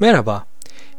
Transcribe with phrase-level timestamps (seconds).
[0.00, 0.46] Merhaba.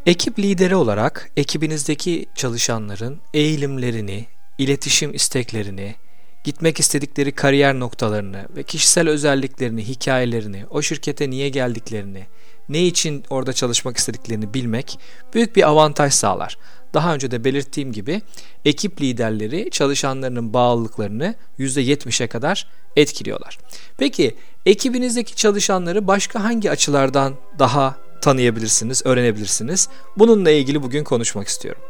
[0.06, 4.26] Ekip lideri olarak ekibinizdeki çalışanların eğilimlerini,
[4.58, 5.96] iletişim isteklerini,
[6.44, 12.26] gitmek istedikleri kariyer noktalarını ve kişisel özelliklerini, hikayelerini, o şirkete niye geldiklerini,
[12.70, 15.00] ne için orada çalışmak istediklerini bilmek
[15.34, 16.58] büyük bir avantaj sağlar.
[16.94, 18.22] Daha önce de belirttiğim gibi
[18.66, 23.58] ekip liderleri çalışanlarının bağlılıklarını %70'e kadar etkiliyorlar.
[23.98, 24.36] Peki
[24.66, 29.90] ekibinizdeki çalışanları başka hangi açılardan daha tanıyabilirsiniz, öğrenebilirsiniz?
[30.18, 31.82] Bununla ilgili bugün konuşmak istiyorum.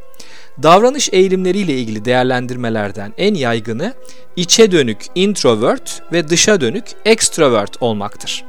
[0.63, 3.93] Davranış eğilimleriyle ilgili değerlendirmelerden en yaygını
[4.35, 8.48] içe dönük introvert ve dışa dönük extrovert olmaktır.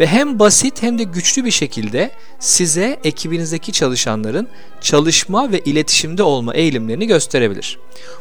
[0.00, 4.48] Ve hem basit hem de güçlü bir şekilde size ekibinizdeki çalışanların
[4.80, 7.78] çalışma ve iletişimde olma eğilimlerini gösterebilir.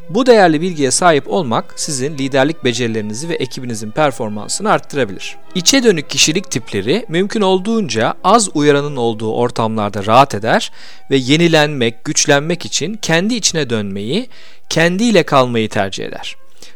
[0.10, 5.38] Bu değerli bilgiye sahip olmak sizin liderlik becerilerinizi ve ekibinizin performansını arttırabilir.
[5.56, 10.72] İçe dönük kişilik tipleri mümkün olduğunca az uyaranın olduğu ortamlarda rahat eder
[11.12, 14.30] ve yenilenmek, güçlenmek için kendi içine dönmeyi,
[14.70, 16.36] kendiyle kalmayı tercih eder.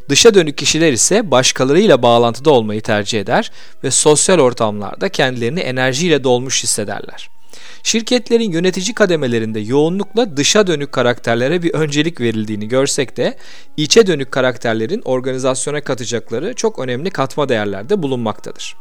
[0.10, 3.52] Dışa dönük kişiler ise başkalarıyla bağlantıda olmayı tercih eder
[3.84, 7.30] ve sosyal ortamlarda kendilerini enerjiyle dolmuş hissederler.
[7.84, 13.38] Şirketlerin yönetici kademelerinde yoğunlukla dışa dönük karakterlere bir öncelik verildiğini görsek de
[13.78, 18.76] içe dönük karakterlerin organizasyona katacakları çok önemli katma değerlerde bulunmaktadır.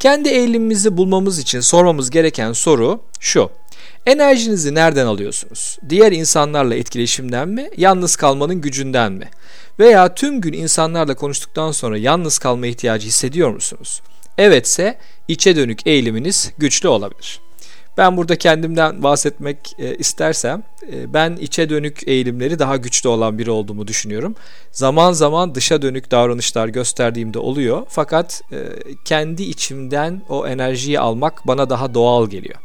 [0.00, 3.50] Kendi eğilimimizi bulmamız için sormamız gereken soru şu.
[4.06, 5.78] Enerjinizi nereden alıyorsunuz?
[5.88, 9.28] Diğer insanlarla etkileşimden mi, yalnız kalmanın gücünden mi?
[9.78, 14.02] Veya tüm gün insanlarla konuştuktan sonra yalnız kalma ihtiyacı hissediyor musunuz?
[14.38, 17.40] Evetse içe dönük eğiliminiz güçlü olabilir.
[17.98, 23.50] Ben burada kendimden bahsetmek e, istersem e, ben içe dönük eğilimleri daha güçlü olan biri
[23.50, 24.34] olduğumu düşünüyorum.
[24.72, 28.58] Zaman zaman dışa dönük davranışlar gösterdiğimde oluyor fakat e,
[29.04, 32.58] kendi içimden o enerjiyi almak bana daha doğal geliyor.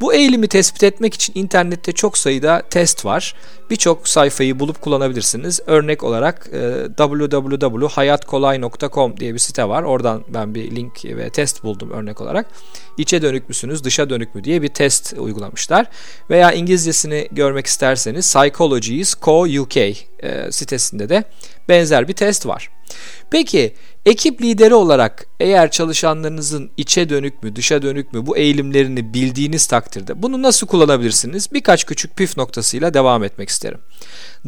[0.00, 3.34] Bu eğilimi tespit etmek için internette çok sayıda test var.
[3.70, 5.60] Birçok sayfayı bulup kullanabilirsiniz.
[5.66, 9.82] Örnek olarak e, www.hayatkolay.com diye bir site var.
[9.82, 12.46] Oradan ben bir link ve test buldum örnek olarak.
[12.98, 15.86] İçe dönük müsünüz, dışa dönük mü diye bir test uygulamışlar.
[16.30, 19.96] Veya İngilizcesini görmek isterseniz Psychologies Co UK e,
[20.50, 21.24] sitesinde de
[21.68, 22.75] benzer bir test var.
[23.30, 23.74] Peki
[24.06, 30.22] ekip lideri olarak eğer çalışanlarınızın içe dönük mü dışa dönük mü bu eğilimlerini bildiğiniz takdirde
[30.22, 31.52] bunu nasıl kullanabilirsiniz?
[31.52, 33.78] Birkaç küçük püf noktasıyla devam etmek isterim.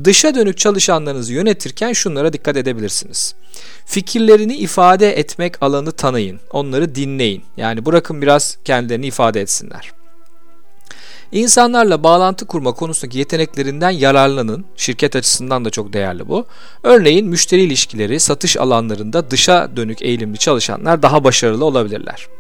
[0.04, 3.34] Dışa dönük çalışanlarınızı yönetirken şunlara dikkat edebilirsiniz.
[3.87, 6.41] Fikirlerini ifade etmek alanı tanıyın.
[6.50, 7.44] Onları dinleyin.
[7.56, 9.97] Yani bırakın biraz kendilerini ifade etsinler.
[11.33, 14.65] İnsanlarla bağlantı kurma konusundaki yeteneklerinden yararlanın.
[14.77, 16.47] Şirket açısından da çok değerli bu.
[16.83, 22.38] Örneğin müşteri ilişkileri, satış alanlarında dışa dönük eğilimli çalışanlar daha başarılı olabilirler.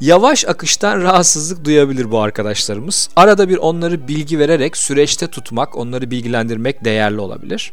[0.00, 3.08] Yavaş akıştan rahatsızlık duyabilir bu arkadaşlarımız.
[3.16, 7.72] Arada bir onları bilgi vererek süreçte tutmak, onları bilgilendirmek değerli olabilir.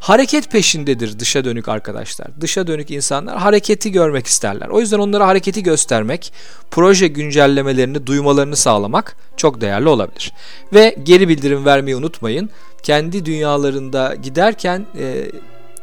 [0.00, 2.28] Hareket peşindedir dışa dönük arkadaşlar.
[2.40, 4.68] Dışa dönük insanlar hareketi görmek isterler.
[4.68, 6.32] O yüzden onlara hareketi göstermek,
[6.70, 10.32] proje güncellemelerini duymalarını sağlamak çok değerli olabilir.
[10.72, 12.50] Ve geri bildirim vermeyi unutmayın.
[12.82, 15.30] Kendi dünyalarında giderken e,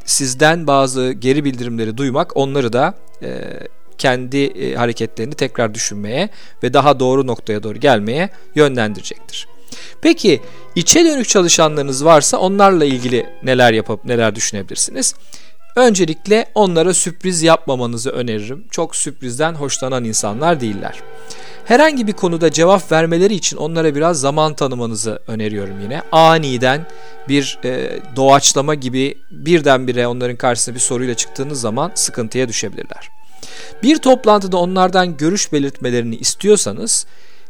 [0.06, 3.60] sizden bazı geri bildirimleri duymak onları da e,
[4.04, 6.30] kendi e, hareketlerini tekrar düşünmeye
[6.64, 9.48] ve daha doğru noktaya doğru gelmeye yönlendirecektir.
[10.02, 10.42] Peki
[10.76, 15.16] içe dönük çalışanlarınız varsa onlarla ilgili neler yapıp neler düşünebilirsiniz?
[15.76, 18.66] Öncelikle onlara sürpriz yapmamanızı öneririm.
[18.72, 20.96] Çok sürprizden hoşlanan insanlar değiller.
[21.66, 26.02] Herhangi bir konuda cevap vermeleri için onlara biraz zaman tanımanızı öneriyorum yine.
[26.12, 26.86] Aniden
[27.30, 33.13] bir e, doğaçlama gibi birdenbire onların karşısına bir soruyla çıktığınız zaman sıkıntıya düşebilirler.
[33.84, 37.06] Bir toplantıda onlardan görüş belirtmelerini istiyorsanız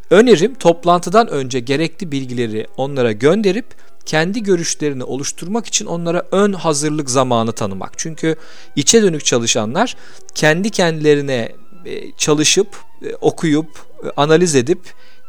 [0.10, 3.66] önerim toplantıdan önce gerekli bilgileri onlara gönderip
[4.06, 7.94] kendi görüşlerini oluşturmak için onlara ön hazırlık zamanı tanımak.
[7.98, 8.36] Çünkü
[8.76, 9.96] içe dönük çalışanlar
[10.36, 11.52] kendi kendilerine
[11.86, 12.68] e, çalışıp,
[13.02, 13.70] e, okuyup,
[14.04, 14.80] e, analiz edip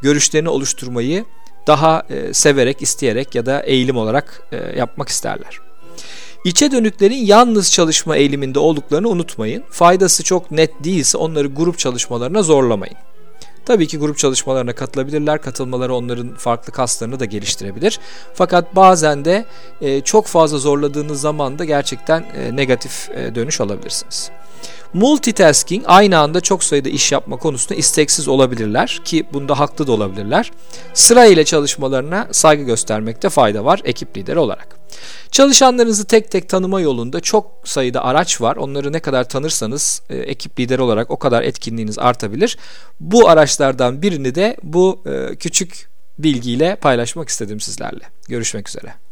[0.02, 1.24] görüşlerini oluşturmayı
[1.66, 2.02] daha
[2.32, 4.42] severek, isteyerek ya da eğilim olarak
[4.76, 5.60] yapmak isterler.
[6.44, 9.64] İçe dönüklerin yalnız çalışma eğiliminde olduklarını unutmayın.
[9.70, 12.96] Faydası çok net değilse onları grup çalışmalarına zorlamayın.
[13.64, 15.42] Tabii ki grup çalışmalarına katılabilirler.
[15.42, 18.00] Katılmaları onların farklı kaslarını da geliştirebilir.
[18.34, 19.44] Fakat bazen de
[19.80, 24.30] e, çok fazla zorladığınız zaman da gerçekten e, negatif e, dönüş alabilirsiniz.
[24.92, 30.50] Multitasking aynı anda çok sayıda iş yapma konusunda isteksiz olabilirler ki bunda haklı da olabilirler.
[30.94, 34.76] Sıra ile çalışmalarına saygı göstermekte fayda var ekip lideri olarak.
[35.30, 38.56] Çalışanlarınızı tek tek tanıma yolunda çok sayıda araç var.
[38.56, 42.58] Onları ne kadar tanırsanız e, ekip lideri olarak o kadar etkinliğiniz artabilir.
[43.00, 45.88] Bu araçlardan birini de bu e, küçük
[46.18, 48.04] bilgiyle paylaşmak istedim sizlerle.
[48.28, 49.03] Görüşmek üzere.